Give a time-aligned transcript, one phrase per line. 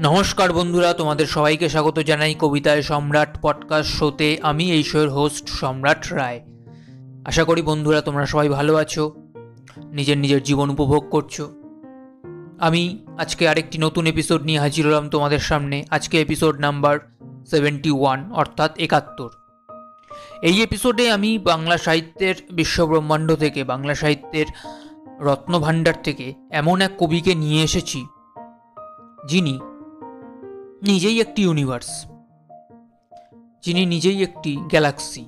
[0.00, 6.12] নমস্কার বন্ধুরা, তোমাদের সবাইকে স্বাগত জানাই কবিতায় সম্রাট পডকাস্ট শোতে আমি এই শোয়ের হোস্ট সম্রাট
[6.12, 6.40] রায়।
[7.24, 9.14] আশা করি বন্ধুরা, তোমরা সবাই ভালো আছো,
[9.76, 11.40] নিজের নিজের জীবন উপভোগ করছ।
[12.58, 16.98] আমি আজকে আরেকটি নতুন এপিসোড নিয়ে হাজির হলাম তোমাদের সামনে। আজকে এপিসোড নাম্বার
[17.46, 19.30] সেভেন্টি ওয়ান অর্থাৎ একাত্তর।
[20.42, 24.46] এই এপিসোডে আমি বাংলা সাহিত্যের বিশ্বব্রহ্মাণ্ড থেকে, বাংলা সাহিত্যের
[25.20, 28.06] রত্নভাণ্ডার থেকে এমন এক কবিকে নিয়ে এসেছি,
[29.28, 29.60] যিনি
[30.82, 32.06] নিজেই একটি ইউনিভার্স
[33.64, 35.24] যিনি নিজেই একটি গ্যালাক্সি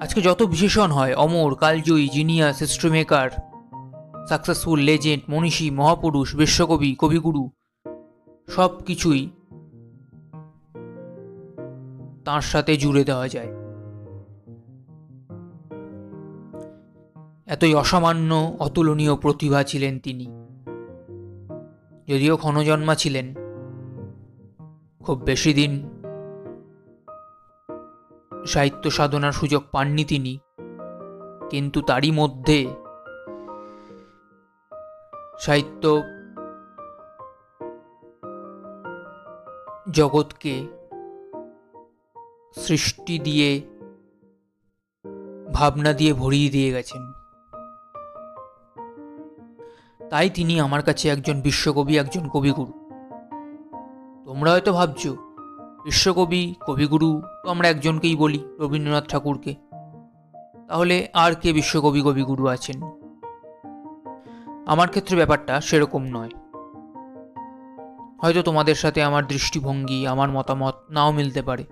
[0.00, 3.30] আজকে যত বিশেষণ হয়, অমর, কালজয়ী genius history maker
[4.28, 7.50] successful legend মনীষী, মহাপুরুষ, বিশ্বকবি, কবিগুরু
[8.48, 9.30] সব কিছুই
[12.24, 13.48] তাঁর সাথে জুড়ে দেওয়া যায়।
[17.46, 20.41] এতই অসামান্য, অতুলনীয় প্রতিভা ছিলেন তিনি।
[22.12, 23.34] যদিও ক্ষণজন্মা ছিলেন।
[25.04, 25.72] খুব বেশি দিন
[28.46, 30.38] সাহিত্য সাধনার সুযোগ পাননি তিনি।
[31.50, 32.74] কিন্তু তারই মধ্যে
[35.38, 36.02] সাহিত্য
[39.90, 40.66] জগৎকে
[42.54, 43.60] সৃষ্টি দিয়ে,
[45.54, 47.21] ভাবনা দিয়ে ভরিয়ে দিয়ে গেছেন।
[50.12, 52.72] তাই তিনি আমার কাছে একজন বিশ্বকবি, একজন কবিগুরু।
[54.24, 55.06] তোমরা হয়তো ভাবছ,
[55.84, 59.54] বিশ্বকবি, কবিগুরু তো আমরা একজনকেই বলি রবীন্দ্রনাথ ঠাকুরকে।
[60.68, 62.82] তাহলে আর কে বিশ্বকবি, কবিগুরু আছেন?
[64.66, 66.30] আমার ক্ষেত্রে ব্যাপারটা সেরকম নয়।
[68.20, 71.64] হয়তো তোমাদের সাথে আমার দৃষ্টিভঙ্গি, আমার মতামত নাও মিলতে পারে,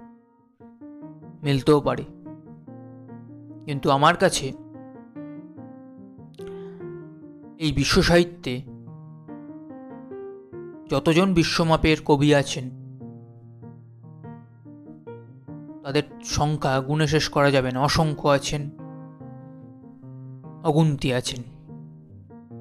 [1.43, 2.05] মিলতেও পারে।
[3.65, 4.53] কিন্তু আমার কাছে
[7.61, 8.63] এই বিশ্ব সাহিত্যে
[10.91, 12.71] যতজন বিশ্বমাপের কবি আছেন,
[15.83, 18.71] তাদের সংখ্যা গুণে শেষ করা যাবে না। অসংখ্য আছেন,
[20.65, 21.43] অগুন্তি আছেন।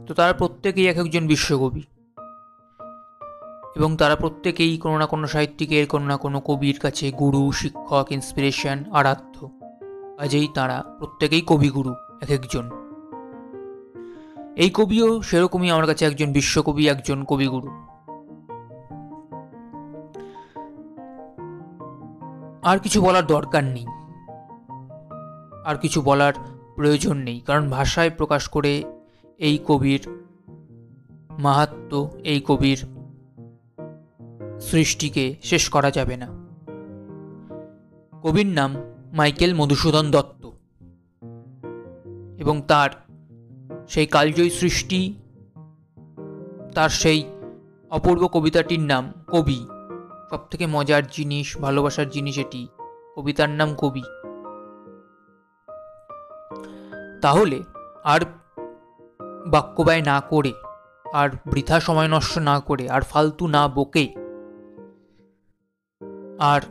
[0.06, 1.82] তো তারা প্রত্যেকেই এক একজন বিশ্বকবি।
[3.76, 8.84] এবং তারা প্রত্যেকেই কোনো না কোনো সাহিত্যিকের, কোনো না কোনো কবির কাছে গুরু, শিক্ষক ইন্সপিরেশন
[8.92, 9.50] আরাধ্য।
[10.18, 12.79] কাজেই তারা প্রত্যেকেই কবিগুরু, এক একজন।
[14.60, 17.68] এই কবিও সেরকমই আমার কাছে একজন বিশ্বকবি, একজন কবিগুরু।
[22.64, 23.86] আর কিছু বলার দরকার নেই।
[25.66, 26.34] আর কিছু বলার
[26.76, 28.84] প্রয়োজন নেই, কারণ ভাষায় প্রকাশ করে
[29.38, 30.10] এই কবির
[31.30, 32.86] মাহাত্ম, এই কবির
[34.60, 36.28] সৃষ্টিকে শেষ করা যাবে না।
[38.22, 38.76] কবির নাম
[39.14, 40.50] মাইকেল মধুসূদন দত্ত।
[42.38, 42.90] এবং তার
[43.90, 45.16] সেই কালজয়ী সৃষ্টি,
[46.76, 47.20] তার সেই
[47.92, 49.68] অপূর্ব কবিতাটির নাম কবি।
[50.30, 52.68] সব থেকে মজার জিনিস, ভালোবাসার জিনিস এটি,
[53.16, 54.04] কবিতার নাম কবি।
[57.22, 57.64] তাহলে
[58.04, 58.22] আর
[59.48, 60.54] বাক্যব্যয় না করে,
[61.14, 64.06] আর বৃথা সময় নষ্ট না করে, আর ফালতু না বকে,
[66.40, 66.62] আর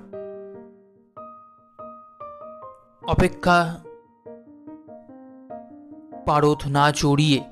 [3.08, 3.58] অপেক্ষা
[6.28, 7.44] পারদ না চড়িয়ে।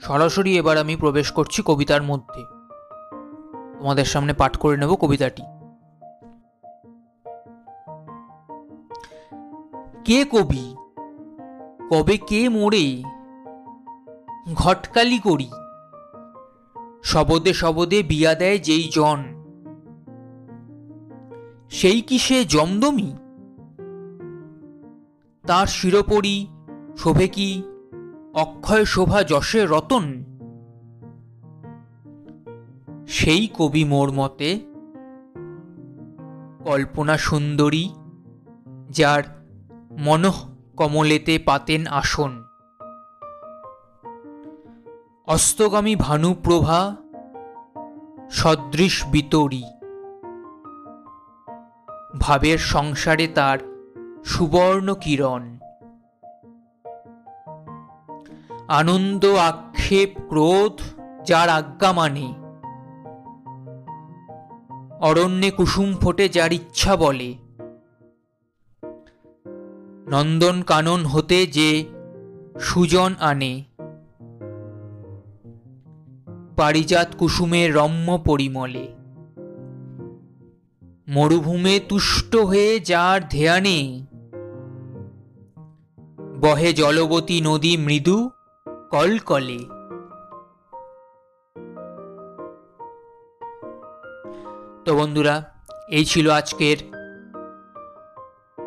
[0.00, 2.42] সরাসরি এবার আমি প্রবেশ করছি কবিতার মধ্যে।
[3.78, 5.42] তোমাদের সামনে পাঠ করে নেব কবিতাটি।
[10.04, 10.76] কে কবি?
[11.90, 13.02] কবে কে মোড়ে
[14.54, 15.50] ঘটকালি করি।
[17.02, 19.24] শবদে শবদে বিয়া দেয় যেই জন।
[21.70, 23.12] সেই কি সে জমদমি?
[25.46, 26.46] তার শিরোপরি
[27.00, 27.62] শোভে কি
[28.34, 30.24] অক্ষয় শোভা যশে রতন?
[33.06, 34.60] সেই কবি মোর মতে,
[36.64, 37.88] কল্পনা সুন্দরী,
[38.90, 39.22] যার
[39.98, 40.32] মনঃ
[40.76, 42.44] কমলেতে পাতেন আসন।
[45.26, 46.96] অস্তগামী ভানুপ্রভা,
[48.30, 49.62] সদৃশ বিতরী।
[52.20, 53.58] ভাবের সংসারে তার
[54.24, 55.59] সুবর্ণ কিরণ।
[58.70, 60.80] আনন্দ, আক্ষেপ, ক্রোধ,
[61.26, 62.34] যার আজ্ঞা মানে।
[65.00, 67.34] অরণ্যে কুসুম ফোটে যার ইচ্ছা বলে।
[70.10, 71.84] নন্দন কানন হতে যে
[72.60, 73.64] সুজন আনে।
[76.56, 78.88] পারিজাত কুসুমের রম্য পরিমলে।
[81.08, 84.06] মরুভূমে তুষ্ট হয়ে যার ধ্যানে।
[86.40, 88.30] বহে জলবতী নদী মৃদু।
[88.90, 89.58] কলকলে।
[94.84, 95.34] তো বন্ধুরা
[95.88, 96.78] এই ছিল আজকের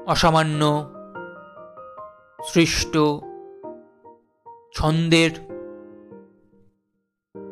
[0.05, 0.61] অসামান্য
[2.43, 2.97] সৃষ্ট
[4.73, 5.31] ছন্দের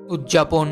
[0.10, 0.68] উদযাপন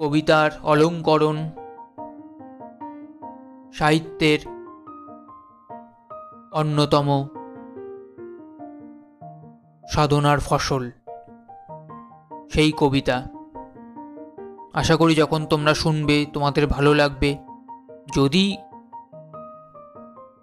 [0.00, 1.36] কবিতার অলঙ্করণ
[3.72, 4.51] সাহিত্যের
[6.52, 7.28] অন্যতম
[9.88, 10.90] সাধনার ফসল।
[12.50, 13.26] সেই কবিতা।
[14.72, 17.38] আশা করি যখন তোমরা শুনবে, তোমাদের ভালো লাগবে।
[18.16, 18.56] যদি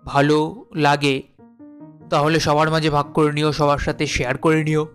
[0.05, 1.23] ভালো লাগে,
[2.09, 4.87] তাহলে সবার মাঝে ভাগ করে নিও, সবার সাথে শেয়ার করে নিও।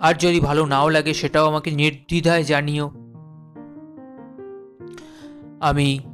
[0.00, 2.90] আর যদি ভালো নাও লাগে, সেটাও আমাকে নির্দ্বিধায় জানিও।
[5.60, 6.07] আমি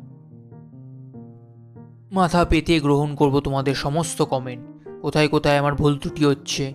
[2.14, 6.75] মাথা পেতে গ্রহণ করব তোমাদের সমস্ত কমেন্ট কোথায় কোথায় আমার ভুল ত্রুটি হচ্ছে?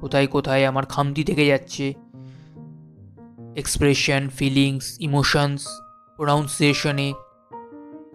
[0.00, 1.94] কোথায় কোথায় আমার খামতি থেকে যাচ্ছে?
[3.56, 5.66] এক্সপ্রেশন ফিলিংস ইমোশনস
[6.16, 7.12] প্রোনাউন্সিয়েশনে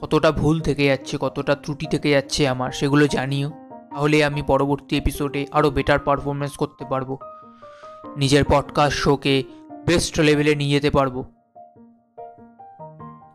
[0.02, 5.46] কতটা ভুল থেকে যাচ্ছে, কতটা ত্রুটি থেকে যাচ্ছে আমার, সেগুলো জানিও। তাহলে আমি পরবর্তী এপিসোডে
[5.52, 7.18] আরও বেটার পারফরমেন্স করতে পারব।
[8.18, 9.44] নিজের পডকাস্ট শোকে
[9.88, 11.26] বেস্ট লেভেলে নিয়ে যেতে পারব।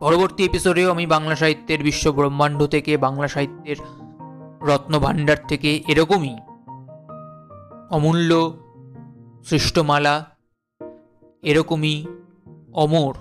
[0.00, 3.76] পরবর্তী এপিসোডেও আমি বাংলা সাহিত্যের বিশ্ব ব্রহ্মাণ্ড থেকে, বাংলা সাহিত্যের
[4.62, 6.36] রত্ন ভাণ্ডার থেকে এরকমই
[7.90, 8.58] অমূল্য
[9.44, 10.24] সৃষ্টমালা,
[11.42, 12.06] এরকমই
[12.72, 13.14] অমর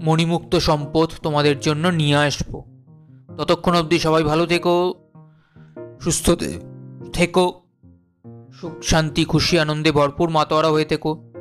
[0.00, 2.62] মণিমুক্ত সম্পদ তোমাদের জন্য নিয়ে আসব।
[3.38, 4.94] ততক্ষণ অবধি সবাই ভালো থেকো,
[6.00, 6.30] সুস্থ
[7.12, 7.62] থেকো,
[8.52, 11.31] সুখ, শান্তি, খুশি, আনন্দে ভরপুর মাতোয়ারা হয়ে থেকো।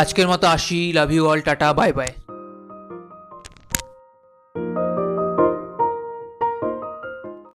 [0.00, 2.10] আজকের মতো আসি love you all tata bye bye